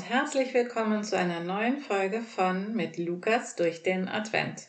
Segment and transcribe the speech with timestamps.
[0.00, 4.68] Herzlich willkommen zu einer neuen Folge von Mit Lukas durch den Advent.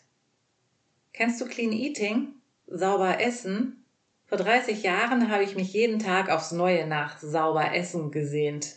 [1.14, 2.34] Kennst du Clean Eating?
[2.68, 3.86] Sauber Essen?
[4.25, 8.75] Vor 30 Jahren habe ich mich jeden Tag aufs Neue nach sauber Essen gesehnt.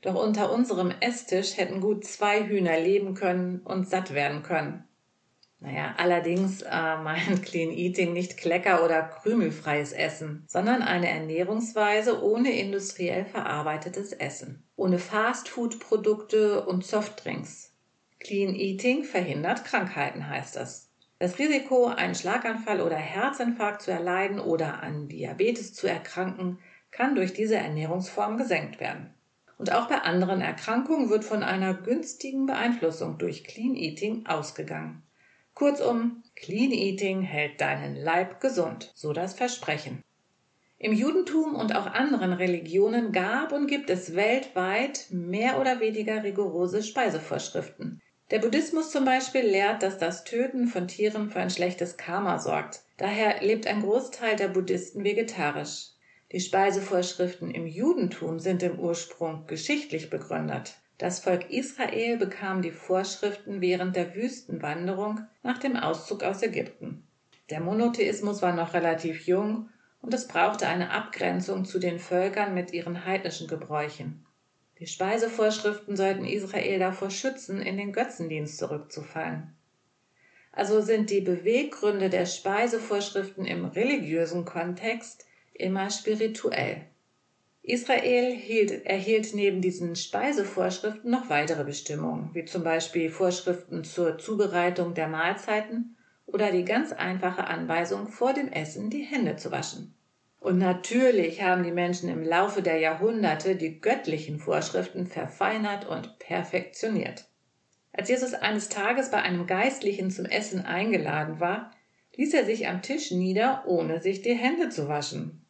[0.00, 4.84] Doch unter unserem Esstisch hätten gut zwei Hühner leben können und satt werden können.
[5.62, 12.50] Naja, allerdings äh, meint Clean Eating nicht Klecker- oder krümelfreies Essen, sondern eine Ernährungsweise ohne
[12.50, 17.74] industriell verarbeitetes Essen, ohne Fastfood-Produkte und Softdrinks.
[18.20, 20.90] Clean Eating verhindert Krankheiten, heißt es.
[21.18, 26.58] Das Risiko, einen Schlaganfall oder Herzinfarkt zu erleiden oder an Diabetes zu erkranken,
[26.90, 29.12] kann durch diese Ernährungsform gesenkt werden.
[29.58, 35.02] Und auch bei anderen Erkrankungen wird von einer günstigen Beeinflussung durch Clean Eating ausgegangen.
[35.60, 40.02] Kurzum, Clean Eating hält deinen Leib gesund, so das Versprechen.
[40.78, 46.82] Im Judentum und auch anderen Religionen gab und gibt es weltweit mehr oder weniger rigorose
[46.82, 48.00] Speisevorschriften.
[48.30, 52.80] Der Buddhismus zum Beispiel lehrt, dass das Töten von Tieren für ein schlechtes Karma sorgt.
[52.96, 55.90] Daher lebt ein Großteil der Buddhisten vegetarisch.
[56.32, 60.80] Die Speisevorschriften im Judentum sind im Ursprung geschichtlich begründet.
[61.00, 67.08] Das Volk Israel bekam die Vorschriften während der Wüstenwanderung nach dem Auszug aus Ägypten.
[67.48, 69.70] Der Monotheismus war noch relativ jung
[70.02, 74.26] und es brauchte eine Abgrenzung zu den Völkern mit ihren heidnischen Gebräuchen.
[74.78, 79.56] Die Speisevorschriften sollten Israel davor schützen, in den Götzendienst zurückzufallen.
[80.52, 86.82] Also sind die Beweggründe der Speisevorschriften im religiösen Kontext immer spirituell.
[87.62, 94.94] Israel hielt, erhielt neben diesen Speisevorschriften noch weitere Bestimmungen, wie zum Beispiel Vorschriften zur Zubereitung
[94.94, 99.94] der Mahlzeiten oder die ganz einfache Anweisung, vor dem Essen die Hände zu waschen.
[100.40, 107.26] Und natürlich haben die Menschen im Laufe der Jahrhunderte die göttlichen Vorschriften verfeinert und perfektioniert.
[107.92, 111.72] Als Jesus eines Tages bei einem Geistlichen zum Essen eingeladen war,
[112.16, 115.44] ließ er sich am Tisch nieder, ohne sich die Hände zu waschen.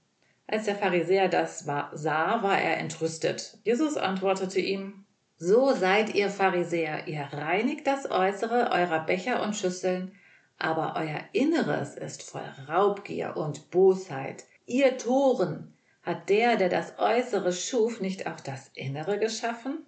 [0.52, 3.58] Als der Pharisäer das sah, war er entrüstet.
[3.62, 5.04] Jesus antwortete ihm,
[5.36, 10.10] So seid ihr Pharisäer, ihr reinigt das Äußere eurer Becher und Schüsseln,
[10.58, 14.42] aber euer Inneres ist voll Raubgier und Bosheit.
[14.66, 15.72] Ihr Toren,
[16.02, 19.86] hat der, der das Äußere schuf, nicht auch das Innere geschaffen?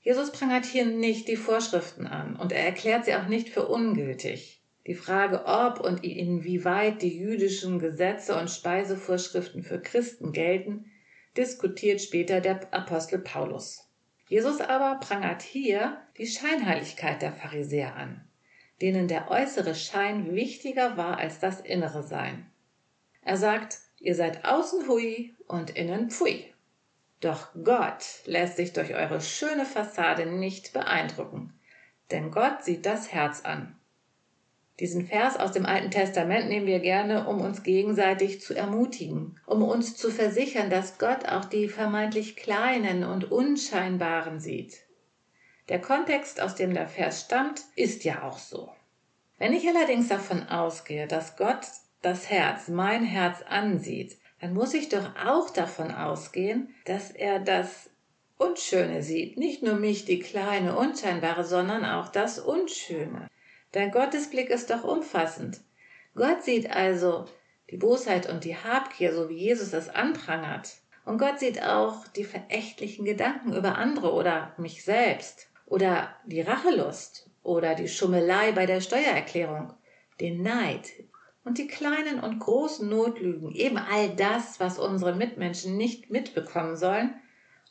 [0.00, 4.57] Jesus prangert hier nicht die Vorschriften an und er erklärt sie auch nicht für ungültig.
[4.88, 10.90] Die Frage, ob und inwieweit die jüdischen Gesetze und Speisevorschriften für Christen gelten,
[11.36, 13.86] diskutiert später der Apostel Paulus.
[14.28, 18.26] Jesus aber prangert hier die Scheinheiligkeit der Pharisäer an,
[18.80, 22.50] denen der äußere Schein wichtiger war als das innere Sein.
[23.20, 26.46] Er sagt, ihr seid außen hui und innen pfui.
[27.20, 31.52] Doch Gott lässt sich durch eure schöne Fassade nicht beeindrucken,
[32.10, 33.77] denn Gott sieht das Herz an.
[34.80, 39.62] Diesen Vers aus dem Alten Testament nehmen wir gerne, um uns gegenseitig zu ermutigen, um
[39.62, 44.84] uns zu versichern, dass Gott auch die vermeintlich kleinen und unscheinbaren sieht.
[45.68, 48.70] Der Kontext, aus dem der Vers stammt, ist ja auch so.
[49.38, 51.66] Wenn ich allerdings davon ausgehe, dass Gott
[52.00, 57.90] das Herz, mein Herz ansieht, dann muss ich doch auch davon ausgehen, dass er das
[58.36, 63.28] Unschöne sieht, nicht nur mich, die kleine, unscheinbare, sondern auch das Unschöne.
[63.72, 65.60] Dein Gottesblick ist doch umfassend.
[66.14, 67.26] Gott sieht also
[67.70, 70.76] die Bosheit und die Habgier, so wie Jesus es anprangert.
[71.04, 77.30] Und Gott sieht auch die verächtlichen Gedanken über andere oder mich selbst oder die Rachelust
[77.42, 79.74] oder die Schummelei bei der Steuererklärung,
[80.20, 80.90] den Neid
[81.44, 87.14] und die kleinen und großen Notlügen, eben all das, was unsere Mitmenschen nicht mitbekommen sollen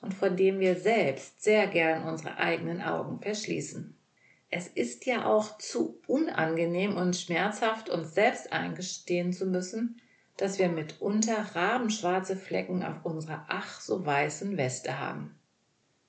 [0.01, 3.96] und von dem wir selbst sehr gern unsere eigenen Augen verschließen.
[4.49, 10.01] Es ist ja auch zu unangenehm und schmerzhaft, uns selbst eingestehen zu müssen,
[10.37, 15.37] dass wir mitunter rabenschwarze Flecken auf unserer ach so weißen Weste haben.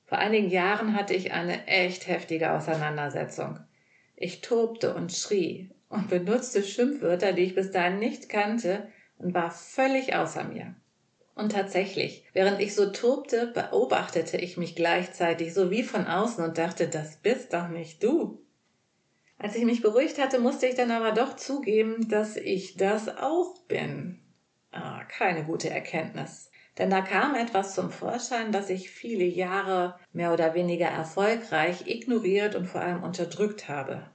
[0.04, 3.58] Vor einigen Jahren hatte ich eine echt heftige Auseinandersetzung.
[4.16, 8.88] Ich tobte und schrie und benutzte Schimpfwörter, die ich bis dahin nicht kannte,
[9.18, 10.76] und war völlig außer mir.
[11.38, 16.58] Und tatsächlich, während ich so tobte, beobachtete ich mich gleichzeitig so wie von außen und
[16.58, 18.44] dachte, das bist doch nicht du.
[19.38, 23.54] Als ich mich beruhigt hatte, musste ich dann aber doch zugeben, dass ich das auch
[23.68, 24.18] bin.
[24.72, 26.50] Ah, keine gute Erkenntnis.
[26.76, 32.56] Denn da kam etwas zum Vorschein, das ich viele Jahre mehr oder weniger erfolgreich ignoriert
[32.56, 34.10] und vor allem unterdrückt habe.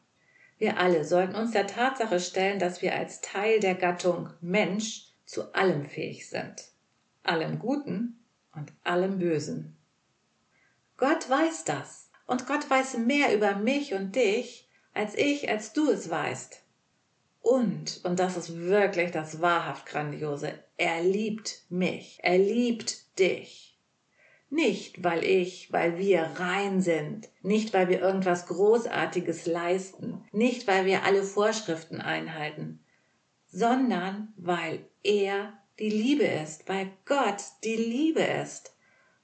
[0.58, 5.54] Wir alle sollten uns der Tatsache stellen, dass wir als Teil der Gattung Mensch zu
[5.54, 6.73] allem fähig sind
[7.24, 8.20] allem Guten
[8.54, 9.78] und allem Bösen.
[10.98, 12.10] Gott weiß das.
[12.26, 16.62] Und Gott weiß mehr über mich und dich, als ich, als du es weißt.
[17.42, 23.78] Und, und das ist wirklich das wahrhaft Grandiose, er liebt mich, er liebt dich.
[24.50, 30.86] Nicht, weil ich, weil wir rein sind, nicht, weil wir irgendwas Großartiges leisten, nicht, weil
[30.86, 32.80] wir alle Vorschriften einhalten,
[33.48, 38.76] sondern weil er die Liebe ist, weil Gott die Liebe ist.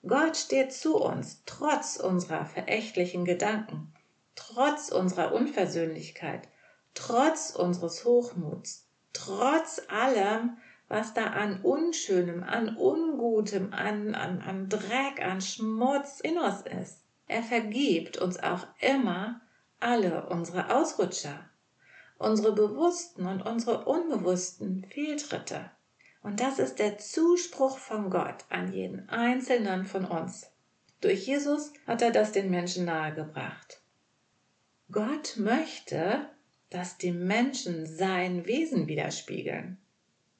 [0.08, 3.94] Gott steht zu uns, trotz unserer verächtlichen Gedanken,
[4.36, 6.48] trotz unserer Unversöhnlichkeit,
[6.96, 10.58] trotz unseres Hochmuts, trotz allem,
[10.88, 17.04] was da an Unschönem, an Ungutem, an, an, an Dreck, an Schmutz in uns ist.
[17.28, 19.42] Er vergibt uns auch immer
[19.80, 21.48] alle unsere Ausrutscher,
[22.18, 25.70] unsere bewussten und unsere unbewussten Fehltritte.
[26.22, 30.52] Und das ist der Zuspruch von Gott an jeden einzelnen von uns.
[31.02, 33.82] Durch Jesus hat er das den Menschen nahegebracht.
[34.92, 36.30] Gott möchte,
[36.70, 39.78] dass die Menschen sein Wesen widerspiegeln.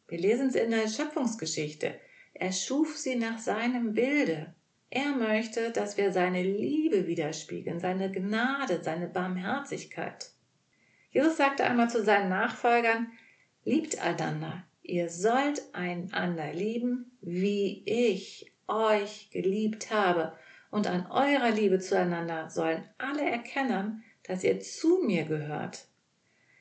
[0.08, 2.00] Wir lesen es in der Schöpfungsgeschichte.
[2.34, 4.54] Er schuf sie nach seinem Bilde.
[4.90, 10.32] Er möchte, dass wir seine Liebe widerspiegeln, seine Gnade, seine Barmherzigkeit.
[11.12, 13.12] Jesus sagte einmal zu seinen Nachfolgern,
[13.66, 14.64] liebt einander.
[14.90, 20.34] Ihr sollt einander lieben, wie ich euch geliebt habe.
[20.72, 25.86] Und an eurer Liebe zueinander sollen alle erkennen, dass ihr zu mir gehört.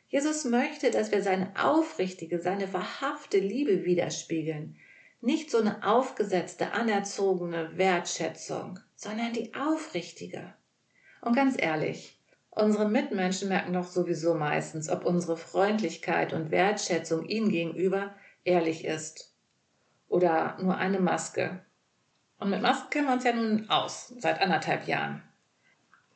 [0.09, 4.77] Jesus möchte, dass wir seine aufrichtige, seine wahrhafte Liebe widerspiegeln.
[5.23, 10.53] Nicht so eine aufgesetzte, anerzogene Wertschätzung, sondern die aufrichtige.
[11.23, 12.18] Und ganz ehrlich,
[12.59, 18.15] unsere Mitmenschen merken doch sowieso meistens, ob unsere Freundlichkeit und Wertschätzung ihnen gegenüber
[18.45, 19.35] ehrlich ist.
[20.09, 21.61] Oder nur eine Maske.
[22.39, 25.23] Und mit Masken kennen wir uns ja nun aus, seit anderthalb Jahren.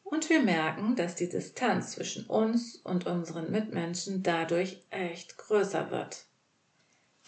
[0.05, 6.27] Und wir merken, dass die Distanz zwischen uns und unseren Mitmenschen dadurch echt größer wird.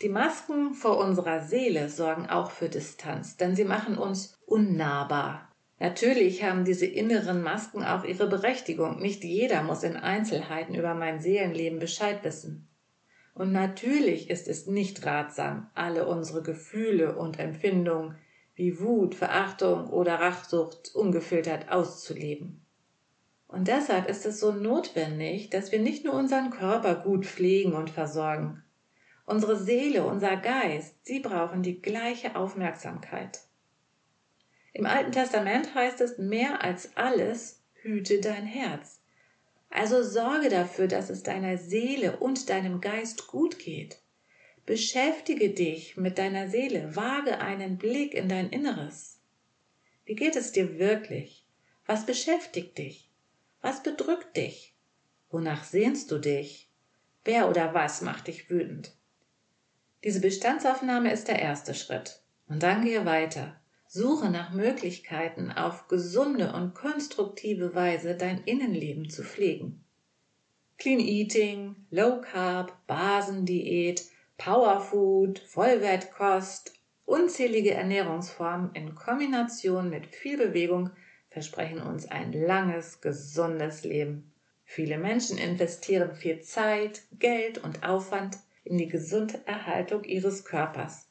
[0.02, 5.53] Die Masken vor unserer Seele sorgen auch für Distanz, denn sie machen uns unnahbar.
[5.78, 9.00] Natürlich haben diese inneren Masken auch ihre Berechtigung.
[9.00, 12.68] Nicht jeder muss in Einzelheiten über mein Seelenleben Bescheid wissen.
[13.34, 18.16] Und natürlich ist es nicht ratsam, alle unsere Gefühle und Empfindungen
[18.54, 22.64] wie Wut, Verachtung oder Rachsucht ungefiltert auszuleben.
[23.48, 27.90] Und deshalb ist es so notwendig, dass wir nicht nur unseren Körper gut pflegen und
[27.90, 28.62] versorgen.
[29.26, 33.40] Unsere Seele, unser Geist, sie brauchen die gleiche Aufmerksamkeit.
[34.74, 39.00] Im Alten Testament heißt es mehr als alles, hüte dein Herz.
[39.70, 44.00] Also sorge dafür, dass es deiner Seele und deinem Geist gut geht.
[44.66, 49.20] Beschäftige dich mit deiner Seele, wage einen Blick in dein Inneres.
[50.06, 51.44] Wie geht es dir wirklich?
[51.86, 53.08] Was beschäftigt dich?
[53.62, 54.74] Was bedrückt dich?
[55.30, 56.68] Wonach sehnst du dich?
[57.24, 58.92] Wer oder was macht dich wütend?
[60.02, 62.20] Diese Bestandsaufnahme ist der erste Schritt.
[62.48, 63.60] Und dann gehe weiter.
[63.96, 69.84] Suche nach Möglichkeiten, auf gesunde und konstruktive Weise dein Innenleben zu pflegen.
[70.78, 74.04] Clean Eating, Low Carb, Basendiät,
[74.36, 76.72] Powerfood, Vollwertkost,
[77.04, 80.90] unzählige Ernährungsformen in Kombination mit viel Bewegung
[81.30, 84.32] versprechen uns ein langes, gesundes Leben.
[84.64, 91.03] Viele Menschen investieren viel Zeit, Geld und Aufwand in die Gesunderhaltung ihres Körpers.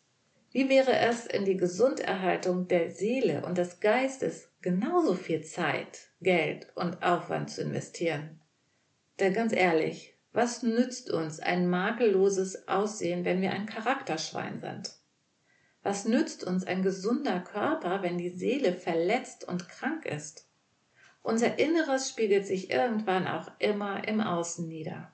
[0.53, 6.67] Wie wäre es, in die Gesunderhaltung der Seele und des Geistes genauso viel Zeit, Geld
[6.75, 8.39] und Aufwand zu investieren?
[9.19, 14.93] Denn ganz ehrlich, was nützt uns ein makelloses Aussehen, wenn wir ein Charakterschwein sind?
[15.81, 20.47] Was nützt uns ein gesunder Körper, wenn die Seele verletzt und krank ist?
[21.23, 25.11] Unser Inneres spiegelt sich irgendwann auch immer im Außen nieder.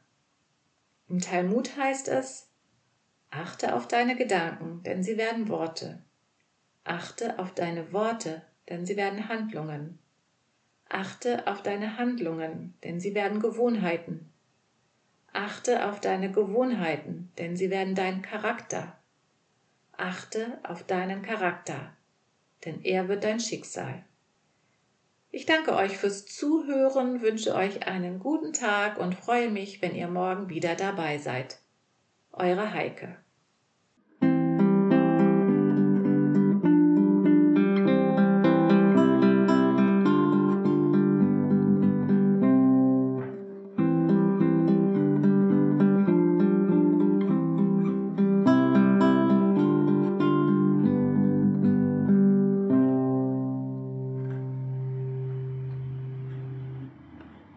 [1.07, 2.48] Im Talmud heißt es,
[3.31, 6.01] achte auf deine Gedanken, denn sie werden Worte.
[6.83, 9.99] Achte auf deine Worte, denn sie werden Handlungen.
[10.87, 14.31] Achte auf deine Handlungen, denn sie werden Gewohnheiten.
[15.31, 18.97] Achte auf deine Gewohnheiten, denn sie werden dein Charakter.
[19.91, 21.93] Achte auf deinen Charakter,
[22.65, 24.03] denn er wird dein Schicksal.
[25.31, 30.07] Ich danke euch fürs Zuhören, wünsche euch einen guten Tag und freue mich, wenn ihr
[30.07, 31.59] morgen wieder dabei seid.
[32.39, 33.09] Eure Heike.